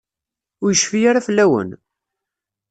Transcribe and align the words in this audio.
Ur 0.63 0.71
yecfi 0.73 0.99
ara 1.09 1.25
fell-awen? 1.27 1.69